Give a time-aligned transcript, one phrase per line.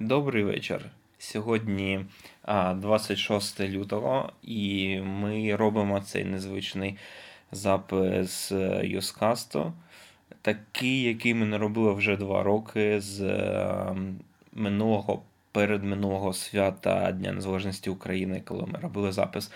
[0.00, 0.90] Добрий вечір.
[1.18, 2.06] Сьогодні
[2.74, 6.96] 26 лютого, і ми робимо цей незвичний
[7.52, 9.72] запис Юскасту,
[10.42, 13.20] такий, який ми не робили вже два роки з
[14.52, 15.22] минулого
[15.52, 19.50] передминулого свята Дня Незалежності України, коли ми робили запис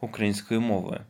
[0.00, 1.00] української мови.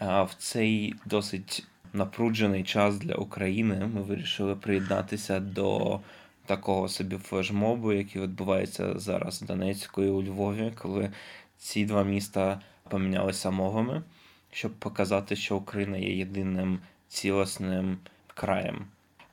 [0.00, 6.00] В цей досить напруджений час для України ми вирішили приєднатися до
[6.46, 11.10] такого собі флешмобу, який відбувається зараз в Донецьку і у Львові, коли
[11.58, 12.60] ці два міста
[12.90, 14.02] помінялися мовами,
[14.50, 16.78] щоб показати, що Україна є єдиним
[17.08, 17.98] цілісним
[18.34, 18.84] краєм.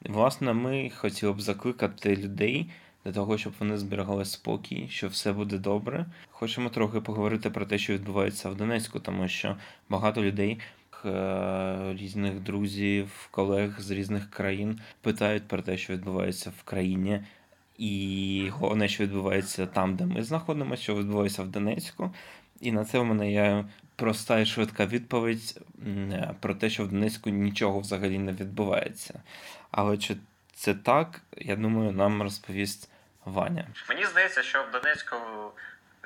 [0.02, 2.70] Власне, ми хотіли б закликати людей
[3.05, 6.05] для того, щоб вони зберігали спокій, що все буде добре.
[6.32, 9.57] Хочемо трохи поговорити про те, що відбувається в Донецьку, тому що
[9.90, 10.59] багато людей.
[11.05, 17.23] Е, різних друзів, колег з різних країн питають про те, що відбувається в країні,
[17.77, 22.13] і головне, що відбувається там, де ми знаходимося, що відбувається в Донецьку.
[22.59, 23.65] І на це в мене є
[23.96, 25.62] проста і швидка відповідь
[26.40, 29.21] про те, що в Донецьку нічого взагалі не відбувається.
[29.71, 30.18] Але чи
[30.55, 32.90] це так, я думаю, нам розповість
[33.26, 33.68] Ваня.
[33.90, 35.15] Мені здається, що в Донецьку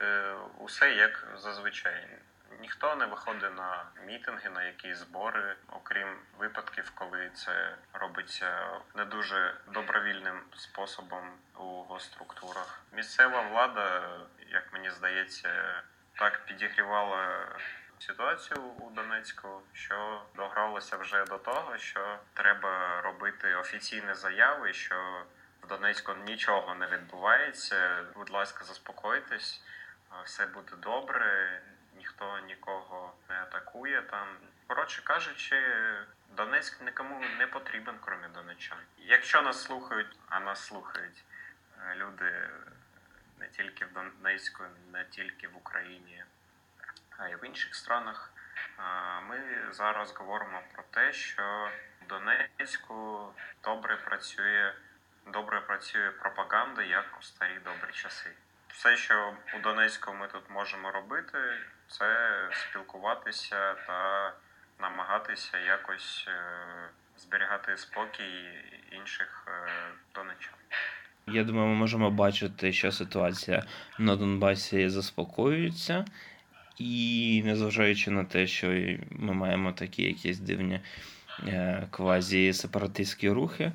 [0.02, 2.03] е, усе як зазвичай.
[2.59, 9.56] Ніхто не виходить на мітинги, на якісь збори, окрім випадків, коли це робиться не дуже
[9.73, 12.81] добровільним способом у госструктурах.
[12.92, 14.09] Місцева влада,
[14.50, 17.48] як мені здається, так підігрівала
[18.00, 25.25] ситуацію у Донецьку, що догралося вже до того, що треба робити офіційні заяви, що
[25.64, 28.06] в Донецьку нічого не відбувається.
[28.16, 29.62] Будь ласка, заспокойтесь,
[30.23, 31.62] все буде добре
[32.08, 34.27] ніхто нікого не атакує там.
[34.67, 35.61] Коротше кажучи,
[36.30, 38.77] Донецьк нікому не потрібен, крім донеччан.
[38.97, 41.23] Якщо нас слухають, а нас слухають
[41.80, 42.50] е, люди
[43.39, 46.23] не тільки в Донецьку, не тільки в Україні,
[47.17, 48.33] а й в інших странах.
[49.30, 49.39] Ми
[49.72, 54.73] зараз говоримо про те, що в Донецьку добре працює
[55.25, 58.31] добре працює пропаганда, як у старі добрі часи.
[58.78, 61.38] Все, що у Донецьку ми тут можемо робити,
[61.88, 62.06] це
[62.52, 64.34] спілкуватися та
[64.82, 66.32] намагатися якось е,
[67.18, 68.46] зберігати спокій
[68.92, 69.72] інших е,
[70.16, 70.54] донечан.
[71.28, 73.64] Я думаю, ми можемо бачити, що ситуація
[74.00, 76.06] на Донбасі заспокоюється,
[76.78, 78.68] і незважаючи на те, що
[79.12, 80.82] ми маємо такі якісь дивні
[81.48, 83.72] е, квазі-сепаратистські рухи,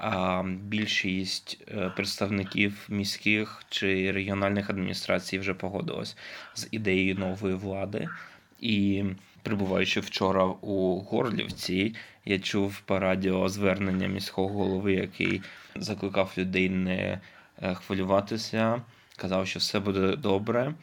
[0.00, 6.16] а більшість е, представників міських чи регіональних адміністрацій вже погодилась
[6.54, 8.08] з ідеєю нової влади.
[8.60, 9.04] І
[9.42, 11.94] прибуваючи вчора у Горлівці,
[12.24, 15.42] я чув по радіо звернення міського голови, який
[15.76, 17.20] закликав людей не
[17.62, 18.82] е, хвилюватися,
[19.16, 20.74] казав, що все буде добре.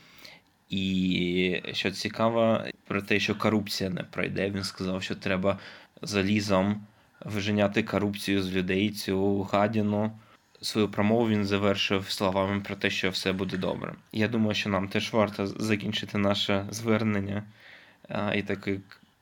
[0.69, 5.59] І що цікаво, про те, що корупція не пройде, він сказав, що треба
[6.01, 6.85] залізом
[7.25, 10.19] виженяти корупцію з людей, цю гадіну.
[10.61, 13.93] Свою промову він завершив словами про те, що все буде добре.
[14.11, 17.43] Я думаю, що нам теж варто закінчити наше звернення
[18.35, 18.79] і такий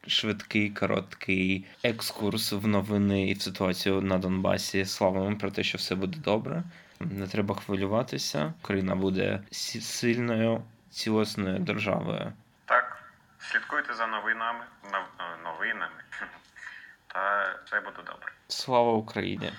[0.08, 5.96] швидкий, короткий екскурс в новини і в ситуацію на Донбасі словами про те, що все
[5.96, 6.64] буде добре.
[7.00, 8.54] Не треба хвилюватися.
[8.62, 12.34] Україна буде сильною, цілосною державою.
[12.66, 13.04] Так,
[13.40, 14.64] слідкуйте за новинами
[15.44, 16.02] новинами
[17.16, 18.31] та все буде добре.
[18.48, 19.52] Слава Україні!